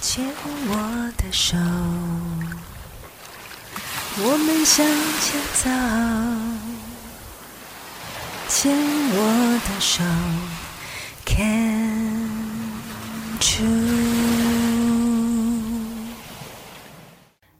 [0.00, 1.56] 牵我的手，
[4.16, 4.86] 我们向
[5.20, 5.68] 前走。
[8.48, 10.04] 牵我的手
[11.26, 12.78] ，Can
[13.40, 13.68] choose。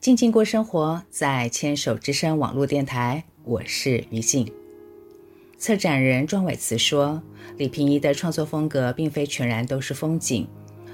[0.00, 4.52] 静静过生活，在牵手之声网络电台，我是于静。
[5.58, 7.20] 策展人庄伟慈说
[7.58, 10.48] ：“李平宜的创作风格并非全然都是风景，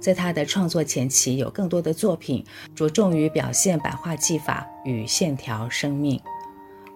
[0.00, 2.44] 在他的创作前期，有更多的作品
[2.74, 6.20] 着重于表现版画技法与线条生命。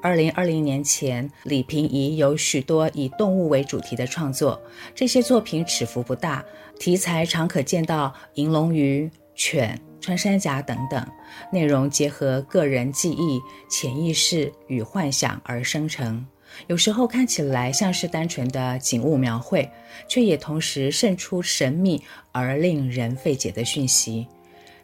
[0.00, 4.60] 二零二零年前，李平宜有许多以动物为主题的创作，
[4.94, 6.44] 这些作品尺幅不大，
[6.78, 11.06] 题材常可见到银龙鱼、犬。”穿山甲等等，
[11.52, 13.40] 内容结合个人记忆、
[13.70, 16.26] 潜意识与幻想而生成。
[16.66, 19.68] 有时候看起来像是单纯的景物描绘，
[20.08, 24.26] 却也同时渗出神秘而令人费解的讯息。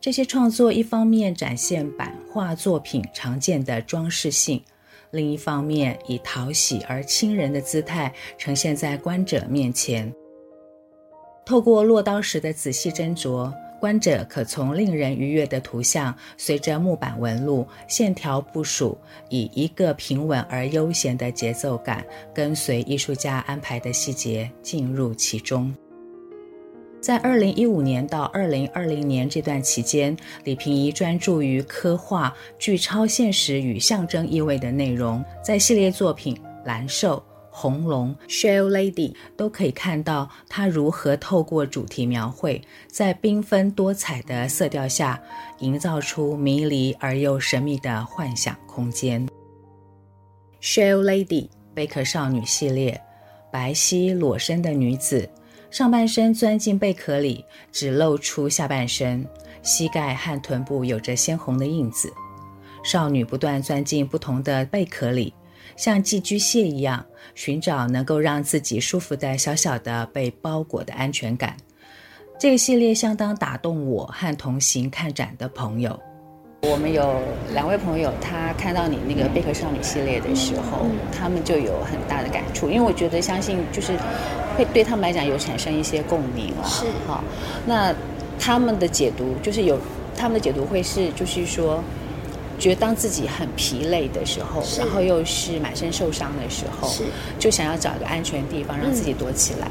[0.00, 4.62] 这些创作一方面展现版画作品常见的装饰性，
[5.10, 10.12] 另一方面以讨喜而亲人的姿态呈现在观者面前。
[11.44, 13.52] 透过落刀时的仔细斟酌。
[13.82, 18.96] 观者可从令人愉悦的图像，随着木板纹路、线条部署，
[19.28, 25.74] 以一个平稳而悠闲的节奏感，跟随艺术家安排的细节进入其中。
[27.00, 37.20] 在二零一五年到二零二零年这段期间，李平宜专注于刻画具超现实与象征意味的内容，在系列作品《蓝兽》。
[37.54, 45.22] 红龙、Shell Lady 都可以看到他如何透过主题描绘，在缤纷多彩的色调下，
[45.58, 49.28] 营造出迷离而又神秘的幻想空间。
[50.62, 52.98] Shell Lady 贝壳少女系列，
[53.52, 55.28] 白皙裸身的女子，
[55.70, 59.26] 上半身钻进贝壳里，只露出下半身，
[59.62, 62.10] 膝盖和臀部有着鲜红的印子。
[62.82, 65.34] 少女不断钻进不同的贝壳里。
[65.76, 71.56] 像寄居蟹一样寻找能够让自己舒服的小小的被包裹的安全感。
[72.38, 75.98] 这个系列相当打动我和同行看展的朋友。
[76.62, 77.20] 我们有
[77.52, 83.96] 两位朋友，他看到你那个贝壳少女系列的时候，他们就有很大的感触，因为我觉得相信就是
[84.56, 86.68] 会对他们来讲有产生一些共鸣了。
[86.68, 87.22] 是哈，
[87.66, 87.94] 那
[88.38, 89.78] 他们的解读就是有
[90.16, 91.82] 他们的解读会是就是说。
[92.62, 96.88] 觉得当自己很疲累的时候，然后又是满身受伤的时候，
[97.36, 99.68] 就想要找一个安全地方让自己躲起来。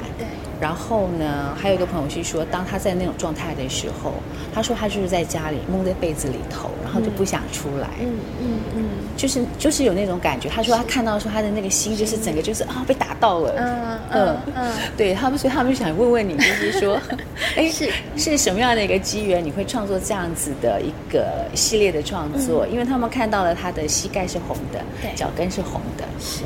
[0.61, 4.13] 然后呢，还有一个朋友是说，当他在那种状态的时候，
[4.53, 7.89] 他说他就是在家里蒙在被子里头，然后就不想出来。
[7.99, 8.83] 嗯嗯嗯。
[9.17, 10.47] 就是就是有那种感觉。
[10.47, 13.53] 他说他看到说他的那个心就是整个就是啊被打到了。
[13.57, 14.73] 嗯嗯嗯。
[14.95, 17.01] 对他们，所以他们就想问问你，就是说，
[17.57, 22.67] 哎，是是什么样的一个机缘，你会创作这样子的一个系列的创作？
[22.67, 24.79] 因为他们看到了他的膝盖是红的，
[25.15, 26.05] 脚跟是红的。
[26.19, 26.43] 是。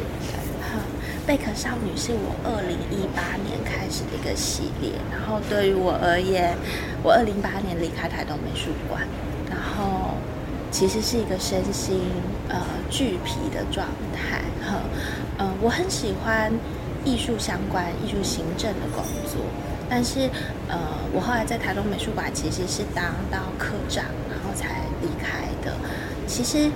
[1.25, 6.55] 贝壳少女是我二零一八年开始的一个系列，然后对于我而言，
[7.01, 9.01] 我二零一八年离开台东美术馆，
[9.49, 10.13] 然后
[10.69, 11.99] 其实是一个身心
[12.47, 14.77] 呃俱疲的状态，哈，
[15.39, 16.53] 嗯、我很喜欢
[17.03, 19.41] 艺术相关、艺术行政的工作，
[19.89, 20.29] 但是
[20.69, 20.77] 呃，
[21.11, 25.75] 我后来在台东美术馆其实是当到科长，然后才离开的。
[26.27, 26.69] 其实，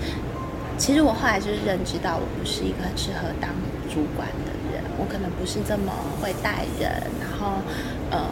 [0.76, 3.52] 其实我后来就是认知到，我不是一个很适合当。
[3.90, 5.92] 主管的人，我可能不是这么
[6.22, 7.58] 会带人，然后，
[8.12, 8.30] 呃，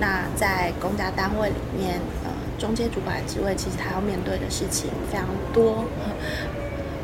[0.00, 5.84] 那在公家单位里面，呃，中间主管职位，其实他要面对的事情非常多。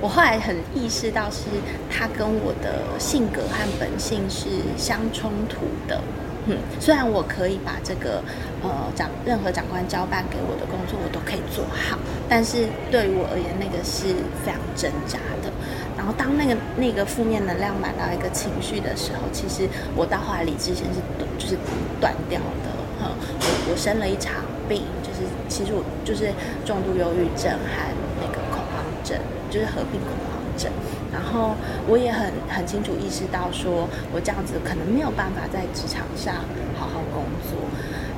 [0.01, 1.45] 我后来很意识到，是
[1.91, 6.01] 他跟我的性格和本性是相冲突的。
[6.47, 8.23] 嗯， 虽然我可以把这个，
[8.63, 11.99] 呃，长任何长官交办给我的工作，我都可以做好，
[12.31, 14.09] 但是对于我而言，那个是
[14.43, 15.53] 非常挣扎的。
[16.01, 21.01] 然后当那个那个负面能量满到一个情绪的时候，其实我到后来理智线是
[21.37, 21.59] 就是
[22.01, 22.73] 断掉的。
[22.99, 24.33] 哈，我我生了一场
[24.67, 26.33] 病，就是其实我就是
[26.65, 27.77] 重度忧郁症和
[28.17, 29.21] 那个恐慌症，
[29.51, 30.73] 就是合并恐慌症。
[31.13, 31.53] 然后
[31.87, 36.33] 我也很很清楚意识到，说我这样子可能没有办法在职场上
[36.81, 37.61] 好好工作。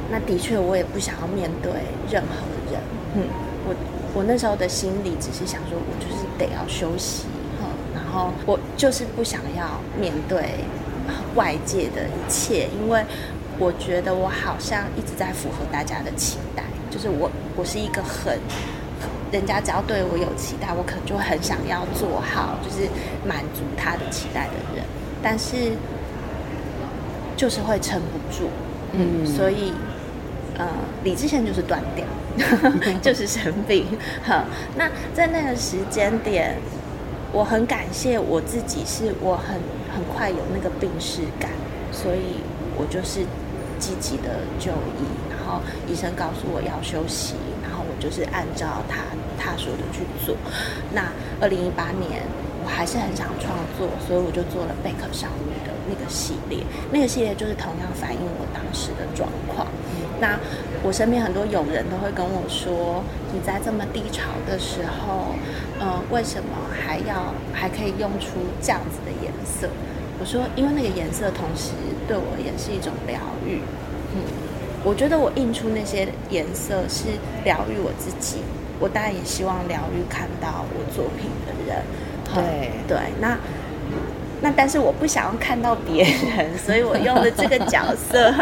[0.08, 1.72] 那的确，我也不想要面对
[2.08, 2.78] 任何人。
[3.16, 3.26] 嗯，
[3.66, 3.74] 我
[4.14, 7.26] 我那时候的心里只是想说，我就是得要休息。
[8.12, 10.56] 然后我就是不想要面对
[11.34, 13.02] 外界的一切，因为
[13.58, 18.38] 我觉得我好像一直在符合大家的期待，就是我我是一个很，
[19.32, 22.86] 人家只要对我有期待，我可能就很想要做好，就是
[23.26, 24.84] 满足他的期待的人，
[25.22, 25.72] 但是
[27.34, 28.50] 就是会撑不住，
[28.92, 29.72] 嗯，所以
[30.58, 30.68] 呃，
[31.02, 32.04] 理智线就是断掉，
[33.00, 33.86] 就是生病。
[34.22, 34.44] 好，
[34.76, 36.56] 那在那个时间点，
[37.32, 39.56] 我很感谢我自己，是我很
[39.94, 41.50] 很快有那个病逝感，
[41.90, 42.44] 所以
[42.76, 43.20] 我就是
[43.79, 44.70] 积极的就
[45.00, 49.00] 医，然后医生告诉我要休息，然后我就是按照他
[49.38, 50.37] 他说的去做。
[50.93, 52.23] 那二零一八年，
[52.64, 55.51] 我还是很想创作，所以我就做了贝壳少女
[55.88, 56.61] 那个系列。
[56.90, 59.67] 那个系列就是同样反映我当时的状况。
[60.20, 60.38] 那
[60.82, 63.02] 我身边很多友人都会跟我说
[63.34, 65.34] ：“你在这么低潮的时候，
[65.81, 69.69] 呃，为什么还要还可以用出这样子的颜色？”
[70.20, 71.73] 我说：“因为那个颜色同时
[72.06, 73.61] 对我也是一种疗愈。
[74.14, 74.23] 嗯，
[74.84, 77.06] 我觉得我印出那些颜色是
[77.44, 78.38] 疗愈我自己，
[78.79, 81.82] 我当然也希望疗愈看到我作品的人。”
[82.32, 83.37] 对对，那
[84.42, 88.34] 那但是我不想要看到别人， 所以我用的这个角色，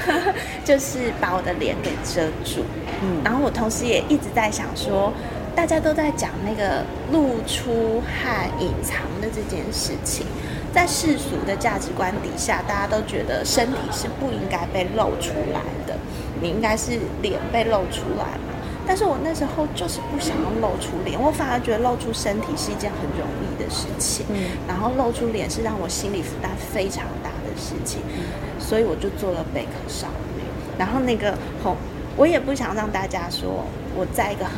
[0.64, 2.64] 就是把我的脸给遮住。
[3.02, 5.12] 嗯，然后我同时也一直在想说，
[5.54, 6.82] 大家都在讲那个
[7.12, 10.26] 露出和隐藏的这件事情，
[10.72, 15.94] 在世俗的价值观底下，大家都觉得身体是不应该被露出来的，
[16.40, 18.51] 你应该是脸被露出来嘛。
[18.86, 30.42] 但是我那时候就是不想要露出脸，我反而觉得露出身体是一件很容易的事情，嗯，然后露出脸是让我心理负担非常大的事情，嗯，所以我就做了贝壳少女。
[30.76, 31.76] 然后那个红，
[32.16, 33.64] 我也不想让大家说
[33.94, 34.56] 我在一个很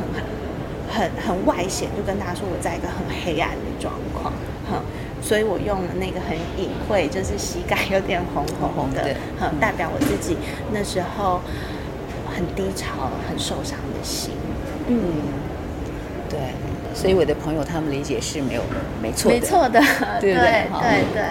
[0.89, 4.33] 很很外显，就跟大家说我在一个很黑暗的状况，
[4.69, 4.81] 哼，
[5.21, 10.35] 所以我用了那个很隐晦，就是膝盖有点红红红的，哼，代表我自己
[10.73, 11.39] 那时候。
[12.35, 14.31] 很低潮、很受伤的心，
[14.87, 14.97] 嗯，
[16.29, 16.39] 对，
[16.93, 18.61] 所以我的朋友他们理解是没有
[19.01, 19.79] 没错的，没错的，
[20.19, 20.67] 对不对？
[20.81, 21.23] 对对。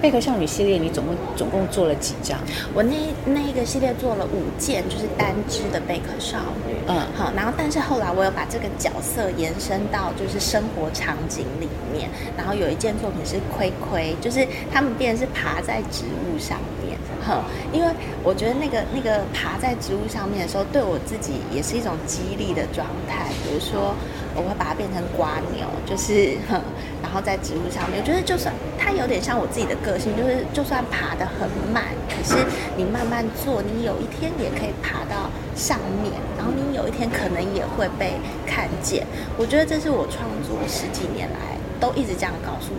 [0.00, 2.38] 贝壳少女系列，你总共总共做了几张？
[2.74, 6.74] 我那那一个系列做了五件，就是单只的贝壳少女。
[6.86, 16.79] 嗯，好，然后但是后来我有把这个角色延伸到就是生活场景里面，然后有一件作品是亏亏，就是他们变成是爬在植物上面。
[17.26, 17.88] 哼，因为
[18.22, 23.28] 我觉得那个那个爬在植物上面的时候，对我自己也是一种激励的状态。
[23.44, 23.94] 比如说，
[24.34, 26.60] 我会把它变成蜗牛，就是哼，
[27.02, 32.36] 然后在植物上面，我觉得就算它有点像我自己的个性，就是就算爬得很慢，可是
[32.76, 38.14] 你慢慢做，你有一天也可以爬到上面，然后你有一天可能也会被
[38.46, 39.06] 看见。
[39.36, 42.72] 我觉得这是我创作十几年来都一直这样告诉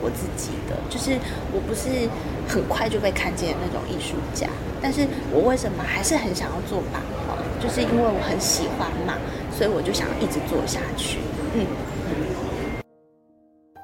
[0.00, 1.18] 我自己的，就是
[1.52, 2.08] 我不是。
[2.48, 4.48] 很快就被看见的那种艺术家，
[4.80, 7.36] 但是我为什么还是很想要做版画？
[7.60, 9.18] 就是因为我很喜欢嘛，
[9.50, 11.18] 所以我就想一直做下去。
[11.54, 11.66] 嗯，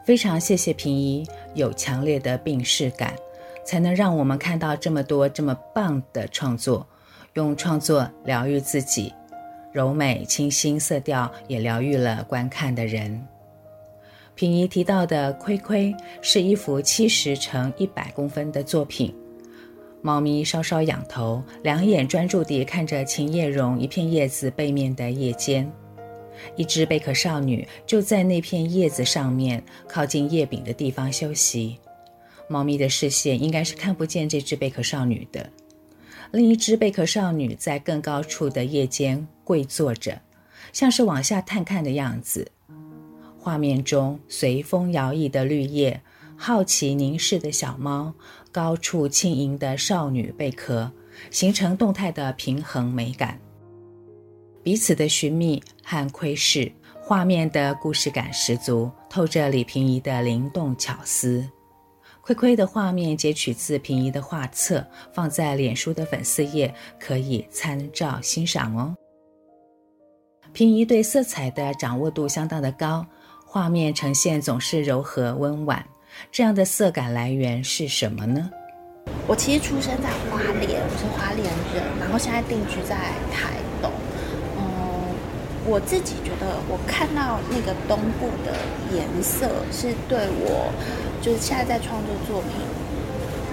[0.07, 3.13] 非常谢谢平一有强烈的病视感，
[3.67, 6.87] 才能让我们看到这么多这么棒的创作，
[7.35, 9.13] 用创作疗愈自己，
[9.73, 13.27] 柔美清新色调也疗愈了观看的人。
[14.35, 15.93] 平一提到的《亏亏》
[16.23, 19.15] 是一幅七十乘一百公分的作品，
[20.01, 25.71] 猫咪稍稍仰头，两眼专注地看着琴叶榕一片叶子背面的叶尖，
[26.57, 31.79] 一只贝壳少女就在那片叶子上面，靠近叶柄的地方休息。
[32.49, 35.49] 猫咪的视线应该是看不见这只贝壳少女的。
[36.33, 40.19] 另一只贝壳少女在更高处的叶尖跪坐着，
[40.73, 42.51] 像是往下探看的样子。
[43.43, 46.01] 画面中随风摇曳的绿叶，
[46.37, 48.15] 好奇凝视的小猫，
[48.53, 50.93] 高处轻盈的少女贝壳，
[51.29, 53.41] 形成动态的平衡美感。
[54.63, 56.71] 彼此的寻觅和窥视，
[57.01, 61.45] 画面的故事感十足，透着李平宜的灵动巧思。
[62.21, 68.95] 窥窥的画面截取自平宜的画册，放在脸书的粉丝页，可以参照欣赏哦。
[70.53, 73.05] 平宜对色彩的掌握度相当的高。
[73.53, 75.85] 画面呈现总是柔和温婉，
[76.31, 78.49] 这样的色感来源是什么呢？
[79.27, 81.45] 我其实出生在花莲，我是花莲
[81.75, 82.97] 人，然后现在定居在
[83.31, 83.93] 台东。
[84.57, 84.65] 嗯，
[85.67, 88.57] 我自己觉得，我看到那个东部的
[88.97, 90.73] 颜色是对我，
[91.21, 92.53] 就是现在在创作作品，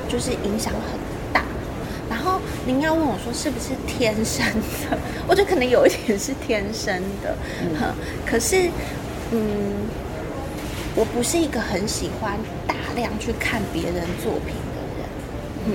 [0.07, 0.97] 就是影响很
[1.33, 1.43] 大。
[2.09, 4.45] 然后您要问我说是不是天生
[4.89, 4.97] 的？
[5.27, 7.93] 我觉得可能有一点是天生的，嗯，
[8.25, 8.71] 可是。
[9.31, 9.39] 嗯，
[10.95, 15.07] 我不是一个很喜欢大量去看别人作品的人，
[15.67, 15.73] 嗯，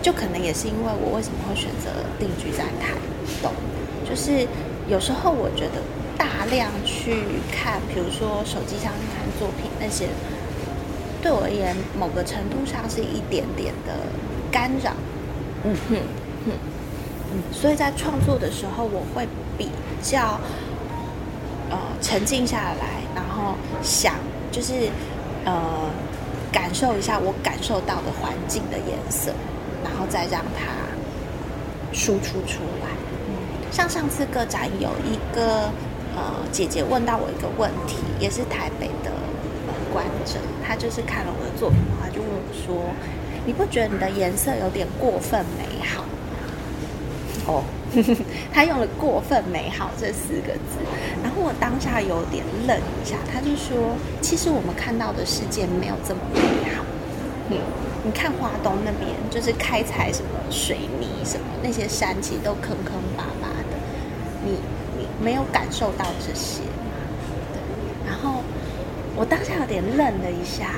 [0.00, 2.94] 就可能也是因为我为什么会选择定居在台
[3.42, 3.52] 东，
[4.08, 4.46] 就是
[4.88, 5.82] 有时候我觉得
[6.16, 10.08] 大量去看，比如说手机上看作品那些，
[11.20, 13.92] 对我而言，某个程度上是一点点的
[14.50, 14.92] 干扰，
[15.64, 15.96] 嗯哼
[16.46, 16.52] 哼。
[17.34, 19.26] 嗯，所以在创作的时候，我会
[19.56, 19.70] 比
[20.02, 20.38] 较
[21.72, 24.14] 呃沉静下来，然后想
[24.52, 24.72] 就是
[25.44, 25.52] 呃
[26.52, 29.32] 感受一下我感受到的环境的颜色，
[29.82, 30.70] 然后再让它
[31.92, 32.88] 输出出来。
[33.26, 33.32] 嗯，
[33.72, 35.70] 像上次个展有一个
[36.14, 39.10] 呃姐姐问到我一个问题，也是台北的
[39.66, 42.92] 呃观者，她就是看了我的作品的话，就问我说
[43.46, 46.04] ：“你不觉得你的颜色有点过分美好？”
[47.48, 47.64] 哦，
[48.52, 50.80] 他用了“过分美好”这四个字，
[51.22, 53.16] 然后我当下有点愣一下。
[53.30, 56.40] 他就说：“其实我们看到的世界没有这么美
[56.74, 56.82] 好。
[57.50, 57.58] 嗯，
[58.02, 63.76] 你看华东那边，就是开采什么水泥什么那些山，其实都坑坑巴巴的。
[64.42, 64.52] 你
[64.96, 66.62] 你没有感受到这些。
[67.52, 67.60] 对，
[68.08, 68.42] 然后
[69.14, 70.76] 我当下有点愣了一下，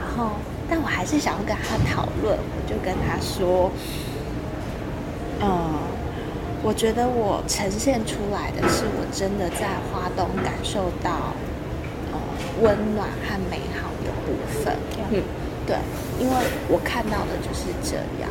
[0.00, 0.32] 然后
[0.70, 3.70] 但我还是想要跟他讨论，我就跟他说，
[5.42, 5.76] 嗯。”
[6.62, 11.32] 我觉得我呈现出来的是我真的在花东感受到，
[12.12, 12.18] 呃，
[12.60, 14.74] 温暖和美好的部分。
[15.12, 15.22] 嗯，
[15.66, 15.76] 对，
[16.18, 16.34] 因为
[16.68, 18.30] 我看到的就是这样。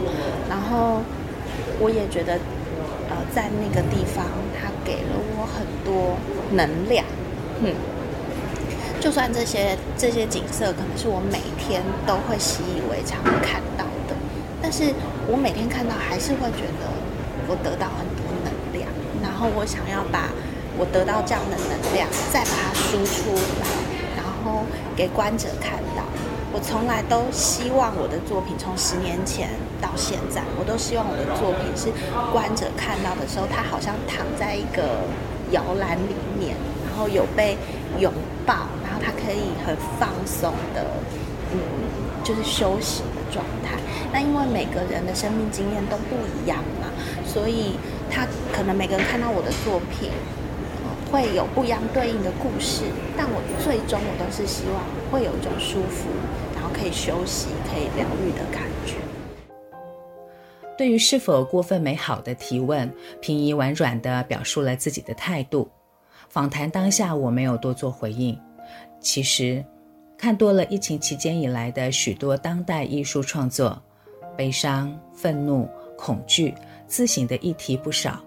[0.50, 1.02] 然后
[1.80, 2.34] 我也觉得，
[3.10, 4.26] 呃，在那个地方，
[4.60, 6.18] 它给了我很多
[6.52, 7.06] 能量。
[7.64, 7.74] 嗯，
[9.00, 14.16] 就算这些这些景色可能是我每天都会习以为常看到的，
[14.62, 14.92] 但是
[15.28, 16.92] 我每天看到还是会觉得
[17.48, 18.88] 我得到很多能量。
[19.22, 20.30] 然后我想要把
[20.78, 23.68] 我得到这样的能量，再把它输出来，
[24.16, 24.64] 然后
[24.96, 26.04] 给观者看到。
[26.54, 29.50] 我从来都希望我的作品，从十年前
[29.82, 31.92] 到现在，我都希望我的作品是
[32.32, 35.04] 观者看到的时候，他好像躺在一个
[35.52, 36.56] 摇篮里面，
[36.88, 37.58] 然后有被
[38.00, 38.10] 拥
[38.46, 40.88] 抱，然后他可以很放松的，
[41.52, 41.60] 嗯，
[42.24, 43.78] 就是休息状态。
[44.12, 46.88] 那因为每个人的生命经验都不一样嘛，
[47.26, 47.74] 所以。
[48.08, 50.12] 他可能每个人看到我的作品，
[51.12, 52.84] 会有不一样对应的故事，
[53.18, 56.08] 但我最终我都是希望会有一种舒服，
[56.54, 58.94] 然后可以休息、可以疗愈的感觉。
[60.78, 62.90] 对于是否过分美好的提问，
[63.20, 65.68] 平宜婉转地表述了自己的态度。
[66.30, 68.40] 访谈当下，我没有多做回应。
[69.02, 69.66] 其实，
[70.26, 73.80] 看多了疫情期间以来的许多当代艺术创作，
[74.36, 76.52] 悲伤、愤怒、恐惧。
[76.88, 78.20] 自省的议题不少，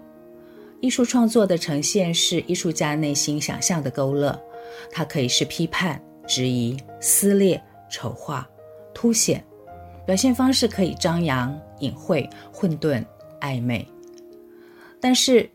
[0.79, 4.41] 艺术创作的呈现是艺术家内心想象的勾勒，
[4.89, 8.49] 它可以是批判、质疑、撕裂、丑化、
[8.93, 9.43] 凸显，
[10.05, 13.03] 表现方式可以张扬、隐晦、混沌、
[13.41, 13.85] 暧昧。
[15.01, 15.49] 但是，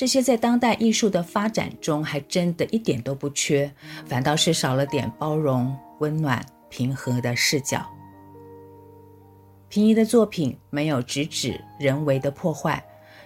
[0.00, 3.70] 这些在当代艺术的发展中还真的一点都不缺，
[4.06, 7.86] 反倒是少了点包容、温暖、平和的视角。
[9.68, 12.82] 平移的作品没有直指人为的破坏，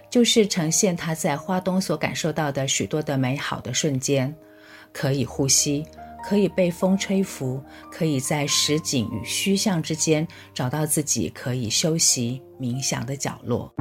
[0.09, 4.35] 就是呈现他在花东所感受到的许多的美好的瞬间，
[4.91, 5.85] 可以呼吸，
[6.27, 13.73] 可以被风吹拂，可以在实景与虚像之间找到自己可以休息冥想的角落。